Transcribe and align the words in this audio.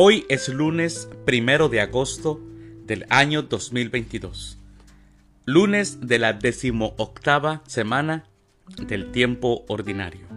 Hoy 0.00 0.26
es 0.28 0.48
lunes 0.48 1.08
primero 1.24 1.68
de 1.68 1.80
agosto 1.80 2.40
del 2.86 3.04
año 3.08 3.42
2022, 3.42 4.56
lunes 5.44 6.06
de 6.06 6.20
la 6.20 6.34
decimoctava 6.34 7.64
semana 7.66 8.24
del 8.86 9.10
tiempo 9.10 9.64
ordinario. 9.66 10.28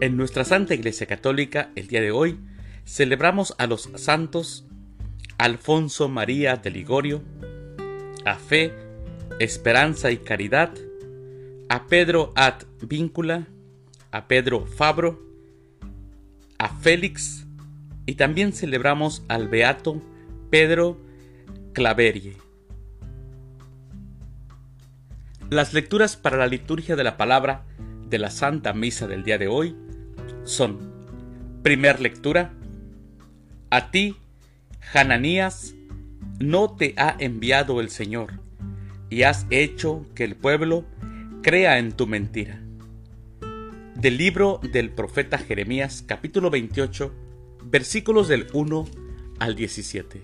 En 0.00 0.16
nuestra 0.16 0.44
Santa 0.44 0.74
Iglesia 0.74 1.08
Católica, 1.08 1.72
el 1.74 1.88
día 1.88 2.00
de 2.00 2.12
hoy, 2.12 2.38
celebramos 2.84 3.56
a 3.58 3.66
los 3.66 3.90
santos 3.96 4.64
Alfonso 5.36 6.08
María 6.08 6.54
de 6.54 6.70
Ligorio, 6.70 7.24
a 8.24 8.36
Fe, 8.36 8.72
Esperanza 9.40 10.12
y 10.12 10.18
Caridad, 10.18 10.72
a 11.68 11.88
Pedro 11.88 12.32
Ad 12.36 12.62
Víncula, 12.82 13.48
a 14.12 14.28
Pedro 14.28 14.64
Fabro, 14.64 15.20
a 16.56 16.68
Félix 16.68 17.49
y 18.10 18.16
también 18.16 18.52
celebramos 18.52 19.22
al 19.28 19.46
Beato 19.46 20.02
Pedro 20.50 21.00
Claverie. 21.72 22.36
Las 25.48 25.72
lecturas 25.74 26.16
para 26.16 26.36
la 26.36 26.48
liturgia 26.48 26.96
de 26.96 27.04
la 27.04 27.16
palabra 27.16 27.66
de 28.08 28.18
la 28.18 28.30
Santa 28.30 28.72
Misa 28.72 29.06
del 29.06 29.22
día 29.22 29.38
de 29.38 29.46
hoy 29.46 29.76
son, 30.42 30.80
primer 31.62 32.00
lectura, 32.00 32.52
a 33.70 33.92
ti, 33.92 34.16
Hananías, 34.92 35.76
no 36.40 36.74
te 36.74 36.94
ha 36.96 37.14
enviado 37.20 37.80
el 37.80 37.90
Señor, 37.90 38.40
y 39.08 39.22
has 39.22 39.46
hecho 39.50 40.04
que 40.16 40.24
el 40.24 40.34
pueblo 40.34 40.84
crea 41.44 41.78
en 41.78 41.92
tu 41.92 42.08
mentira. 42.08 42.60
Del 43.94 44.16
libro 44.16 44.58
del 44.72 44.90
profeta 44.90 45.38
Jeremías, 45.38 46.02
capítulo 46.04 46.50
28, 46.50 47.29
versículos 47.62 48.28
del 48.28 48.46
1 48.52 48.86
al 49.38 49.54
17. 49.56 50.22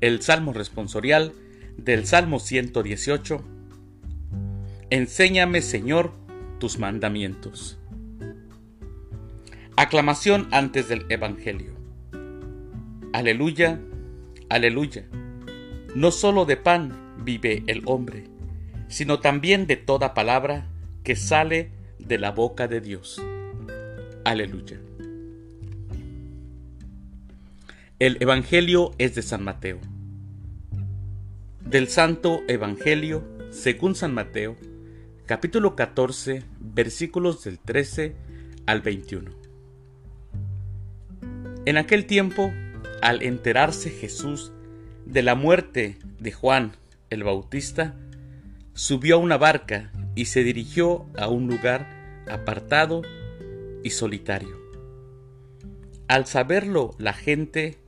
El 0.00 0.22
Salmo 0.22 0.52
responsorial 0.52 1.32
del 1.76 2.06
Salmo 2.06 2.40
118. 2.40 3.42
Enséñame, 4.90 5.62
Señor, 5.62 6.12
tus 6.58 6.78
mandamientos. 6.78 7.78
Aclamación 9.76 10.48
antes 10.50 10.88
del 10.88 11.06
Evangelio. 11.08 11.72
Aleluya, 13.12 13.80
aleluya. 14.48 15.06
No 15.94 16.10
solo 16.10 16.44
de 16.44 16.56
pan 16.56 17.14
vive 17.24 17.62
el 17.66 17.82
hombre, 17.86 18.24
sino 18.88 19.20
también 19.20 19.66
de 19.66 19.76
toda 19.76 20.14
palabra 20.14 20.66
que 21.04 21.16
sale 21.16 21.70
de 21.98 22.18
la 22.18 22.30
boca 22.30 22.68
de 22.68 22.80
Dios. 22.80 23.22
Aleluya. 24.24 24.80
El 28.02 28.16
Evangelio 28.18 28.90
es 28.98 29.14
de 29.14 29.22
San 29.22 29.44
Mateo. 29.44 29.78
Del 31.60 31.86
Santo 31.86 32.42
Evangelio, 32.48 33.22
según 33.52 33.94
San 33.94 34.12
Mateo, 34.12 34.56
capítulo 35.24 35.76
14, 35.76 36.42
versículos 36.58 37.44
del 37.44 37.60
13 37.60 38.16
al 38.66 38.80
21. 38.80 39.30
En 41.64 41.76
aquel 41.76 42.06
tiempo, 42.06 42.52
al 43.02 43.22
enterarse 43.22 43.90
Jesús 43.90 44.50
de 45.06 45.22
la 45.22 45.36
muerte 45.36 45.96
de 46.18 46.32
Juan 46.32 46.72
el 47.08 47.22
Bautista, 47.22 47.94
subió 48.74 49.14
a 49.14 49.18
una 49.18 49.38
barca 49.38 49.92
y 50.16 50.24
se 50.24 50.42
dirigió 50.42 51.06
a 51.16 51.28
un 51.28 51.46
lugar 51.46 51.86
apartado 52.28 53.02
y 53.84 53.90
solitario. 53.90 54.60
Al 56.08 56.26
saberlo 56.26 56.96
la 56.98 57.12
gente 57.12 57.78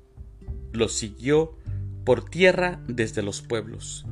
lo 0.75 0.89
siguió 0.89 1.57
por 2.05 2.29
tierra 2.29 2.81
desde 2.89 3.23
los 3.23 3.43
pueblos. 3.43 4.05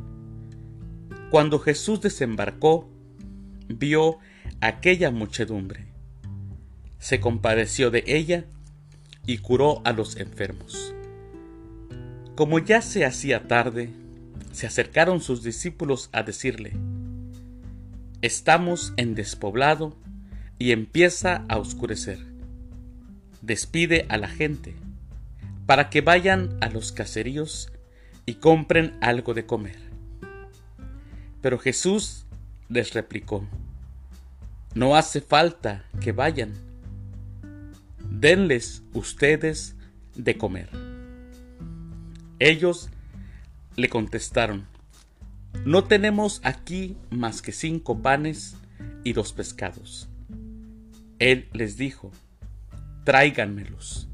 Cuando 1.30 1.58
Jesús 1.58 2.00
desembarcó, 2.00 2.88
vio 3.68 4.18
aquella 4.60 5.10
muchedumbre. 5.10 5.86
Se 6.98 7.20
compadeció 7.20 7.90
de 7.90 8.04
ella 8.06 8.44
y 9.26 9.38
curó 9.38 9.82
a 9.84 9.92
los 9.92 10.16
enfermos. 10.16 10.94
Como 12.36 12.60
ya 12.60 12.80
se 12.80 13.04
hacía 13.04 13.48
tarde, 13.48 13.90
se 14.52 14.66
acercaron 14.66 15.20
sus 15.20 15.42
discípulos 15.42 16.10
a 16.12 16.22
decirle, 16.22 16.72
Estamos 18.20 18.94
en 18.96 19.16
despoblado 19.16 19.96
y 20.58 20.70
empieza 20.70 21.44
a 21.48 21.58
oscurecer. 21.58 22.20
Despide 23.40 24.06
a 24.08 24.16
la 24.16 24.28
gente 24.28 24.76
para 25.66 25.90
que 25.90 26.00
vayan 26.00 26.56
a 26.60 26.68
los 26.68 26.92
caseríos 26.92 27.72
y 28.26 28.34
compren 28.34 28.96
algo 29.00 29.34
de 29.34 29.46
comer. 29.46 29.78
Pero 31.40 31.58
Jesús 31.58 32.26
les 32.68 32.94
replicó, 32.94 33.46
No 34.74 34.96
hace 34.96 35.20
falta 35.20 35.84
que 36.00 36.12
vayan, 36.12 36.52
denles 38.10 38.82
ustedes 38.94 39.76
de 40.14 40.36
comer. 40.36 40.68
Ellos 42.38 42.90
le 43.76 43.88
contestaron, 43.88 44.66
no 45.64 45.84
tenemos 45.84 46.40
aquí 46.42 46.96
más 47.10 47.40
que 47.40 47.52
cinco 47.52 48.02
panes 48.02 48.56
y 49.04 49.12
dos 49.12 49.32
pescados. 49.32 50.08
Él 51.18 51.48
les 51.52 51.76
dijo, 51.76 52.10
tráiganmelos. 53.04 54.08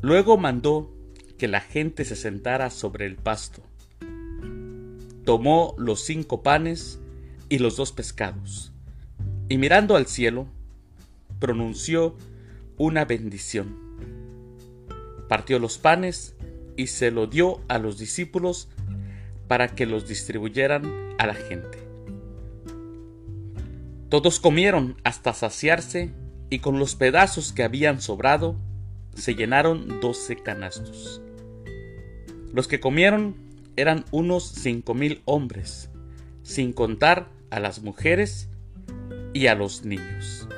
Luego 0.00 0.36
mandó 0.36 0.94
que 1.38 1.48
la 1.48 1.60
gente 1.60 2.04
se 2.04 2.14
sentara 2.14 2.70
sobre 2.70 3.06
el 3.06 3.16
pasto. 3.16 3.62
Tomó 5.24 5.74
los 5.76 6.04
cinco 6.04 6.42
panes 6.42 7.00
y 7.48 7.58
los 7.58 7.76
dos 7.76 7.92
pescados, 7.92 8.72
y 9.48 9.58
mirando 9.58 9.96
al 9.96 10.06
cielo, 10.06 10.46
pronunció 11.38 12.16
una 12.76 13.04
bendición. 13.04 13.76
Partió 15.28 15.58
los 15.58 15.78
panes 15.78 16.34
y 16.76 16.86
se 16.86 17.10
lo 17.10 17.26
dio 17.26 17.60
a 17.68 17.78
los 17.78 17.98
discípulos 17.98 18.68
para 19.48 19.74
que 19.74 19.84
los 19.86 20.06
distribuyeran 20.06 20.84
a 21.18 21.26
la 21.26 21.34
gente. 21.34 21.78
Todos 24.08 24.40
comieron 24.40 24.96
hasta 25.04 25.34
saciarse 25.34 26.14
y 26.50 26.60
con 26.60 26.78
los 26.78 26.94
pedazos 26.94 27.52
que 27.52 27.62
habían 27.62 28.00
sobrado 28.00 28.56
se 29.18 29.34
llenaron 29.34 30.00
doce 30.00 30.36
canastos. 30.36 31.20
Los 32.52 32.68
que 32.68 32.80
comieron 32.80 33.36
eran 33.76 34.04
unos 34.10 34.48
cinco 34.48 34.94
mil 34.94 35.22
hombres, 35.24 35.90
sin 36.42 36.72
contar 36.72 37.28
a 37.50 37.60
las 37.60 37.82
mujeres 37.82 38.48
y 39.32 39.46
a 39.46 39.54
los 39.54 39.84
niños. 39.84 40.48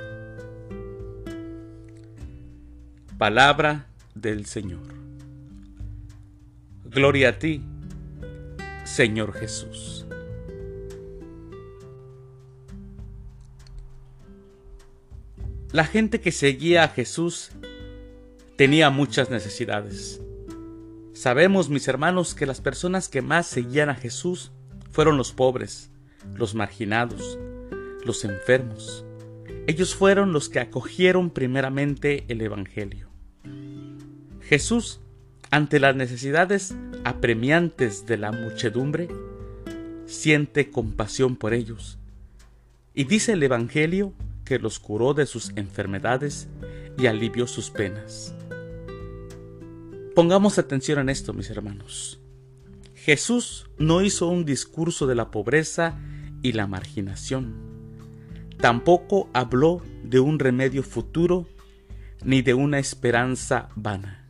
Palabra 3.19 3.87
del 4.15 4.47
Señor. 4.47 4.94
Gloria 6.84 7.31
a 7.31 7.38
ti, 7.38 7.62
Señor 8.84 9.32
Jesús. 9.32 10.06
La 15.72 15.84
gente 15.84 16.20
que 16.20 16.32
seguía 16.32 16.82
a 16.82 16.88
Jesús 16.88 17.53
tenía 18.60 18.91
muchas 18.91 19.31
necesidades. 19.31 20.21
Sabemos, 21.15 21.71
mis 21.71 21.88
hermanos, 21.88 22.34
que 22.34 22.44
las 22.44 22.60
personas 22.60 23.08
que 23.08 23.23
más 23.23 23.46
seguían 23.46 23.88
a 23.88 23.94
Jesús 23.94 24.52
fueron 24.90 25.17
los 25.17 25.32
pobres, 25.32 25.90
los 26.35 26.55
marginados, 26.55 27.38
los 28.05 28.23
enfermos. 28.23 29.06
Ellos 29.67 29.94
fueron 29.94 30.35
los 30.35 30.50
que 30.50 30.61
acogieron 30.61 31.31
primeramente 31.31 32.26
el 32.29 32.43
Evangelio. 32.43 33.08
Jesús 34.43 35.00
ante 35.50 35.81
las 35.81 35.96
necesidades 35.96 36.75
apremiantes 37.02 38.05
de 38.05 38.19
la 38.19 38.31
muchedumbre, 38.31 39.08
siente 40.05 40.70
compasión 40.70 41.37
por 41.37 41.55
ellos. 41.55 41.99
Y 42.93 43.05
dice 43.05 43.32
el 43.32 43.43
Evangelio 43.43 44.12
que 44.44 44.58
los 44.58 44.81
curó 44.81 45.14
de 45.14 45.25
sus 45.25 45.50
enfermedades 45.56 46.50
y 46.99 47.06
alivió 47.06 47.46
sus 47.46 47.70
penas. 47.70 48.35
Pongamos 50.15 50.59
atención 50.59 50.99
en 50.99 51.09
esto, 51.09 51.33
mis 51.33 51.51
hermanos. 51.51 52.21
Jesús 52.95 53.71
no 53.79 54.03
hizo 54.03 54.29
un 54.29 54.45
discurso 54.45 55.07
de 55.07 55.15
la 55.15 55.31
pobreza 55.31 55.99
y 56.43 56.53
la 56.53 56.67
marginación. 56.67 57.55
Tampoco 58.59 59.31
habló 59.33 59.83
de 60.05 60.21
un 60.21 60.39
remedio 60.39 60.83
futuro 60.83 61.47
ni 62.25 62.43
de 62.43 62.55
una 62.55 62.79
esperanza 62.79 63.69
vana 63.75 64.21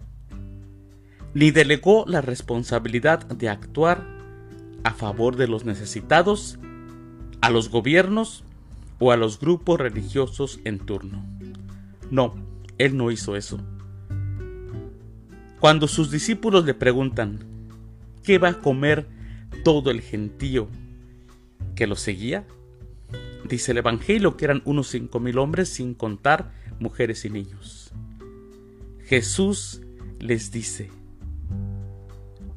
ni 1.35 1.51
delegó 1.51 2.05
la 2.07 2.21
responsabilidad 2.21 3.27
de 3.27 3.49
actuar 3.49 4.07
a 4.83 4.93
favor 4.93 5.37
de 5.37 5.47
los 5.47 5.65
necesitados 5.65 6.59
a 7.41 7.51
los 7.51 7.71
gobiernos 7.71 8.45
o 8.99 9.13
a 9.13 9.17
los 9.17 9.39
grupos 9.39 9.81
religiosos 9.81 10.61
en 10.65 10.79
turno. 10.79 11.25
No, 12.11 12.35
él 12.79 12.97
no 12.97 13.11
hizo 13.11 13.37
eso. 13.37 13.59
Cuando 15.61 15.89
sus 15.89 16.11
discípulos 16.11 16.65
le 16.65 16.73
preguntan, 16.73 17.39
¿qué 18.25 18.39
va 18.39 18.49
a 18.49 18.59
comer 18.61 19.07
todo 19.63 19.91
el 19.91 20.01
gentío 20.01 20.69
que 21.75 21.87
lo 21.87 21.97
seguía? 21.97 22.47
Dice 23.47 23.73
el 23.73 23.79
Evangelio 23.79 24.39
que 24.39 24.47
eran 24.47 24.63
unos 24.65 24.89
cinco 24.89 25.21
mil 25.21 25.37
hombres 25.37 25.69
sin 25.69 25.93
contar 25.93 26.51
mujeres 26.79 27.27
y 27.27 27.31
niños. 27.31 27.93
Jesús 29.05 29.83
les 30.19 30.51
dice, 30.51 30.91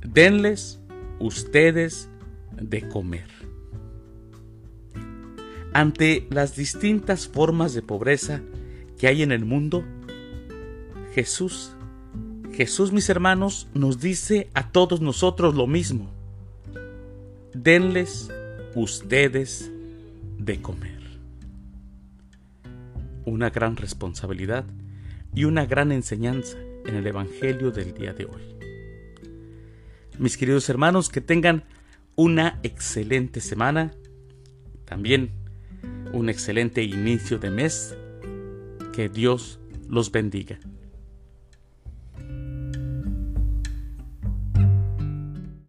denles 0.01 0.79
ustedes 1.19 2.09
de 2.53 2.87
comer. 2.87 3.27
Ante 5.73 6.25
las 6.29 6.55
distintas 6.55 7.27
formas 7.27 7.73
de 7.73 7.81
pobreza 7.81 8.41
que 8.97 9.07
hay 9.07 9.23
en 9.23 9.33
el 9.33 9.43
mundo, 9.43 9.83
Jesús 11.13 11.75
Jesús, 12.53 12.91
mis 12.91 13.09
hermanos, 13.09 13.67
nos 13.73 13.99
dice 13.99 14.49
a 14.53 14.71
todos 14.71 15.01
nosotros 15.01 15.55
lo 15.55 15.65
mismo. 15.65 16.11
Denles 17.53 18.29
ustedes 18.75 19.71
de 20.37 20.61
comer. 20.61 21.01
Una 23.25 23.49
gran 23.49 23.75
responsabilidad 23.75 24.65
y 25.33 25.45
una 25.45 25.65
gran 25.65 25.91
enseñanza 25.91 26.57
en 26.85 26.95
el 26.95 27.07
Evangelio 27.07 27.71
del 27.71 27.93
día 27.95 28.13
de 28.13 28.25
hoy. 28.25 28.41
Mis 30.19 30.37
queridos 30.37 30.69
hermanos, 30.69 31.09
que 31.09 31.21
tengan 31.21 31.63
una 32.15 32.59
excelente 32.61 33.41
semana, 33.41 33.93
también 34.85 35.31
un 36.11 36.29
excelente 36.29 36.83
inicio 36.83 37.39
de 37.39 37.49
mes. 37.49 37.97
Que 38.93 39.09
Dios 39.09 39.59
los 39.89 40.11
bendiga. 40.11 40.59